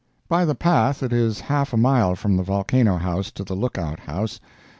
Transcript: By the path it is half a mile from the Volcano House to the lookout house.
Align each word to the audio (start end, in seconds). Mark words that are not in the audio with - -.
By 0.27 0.45
the 0.45 0.55
path 0.55 1.03
it 1.03 1.13
is 1.13 1.41
half 1.41 1.73
a 1.73 1.77
mile 1.77 2.15
from 2.15 2.35
the 2.35 2.41
Volcano 2.41 2.97
House 2.97 3.29
to 3.33 3.43
the 3.43 3.53
lookout 3.55 3.99
house. 3.99 4.39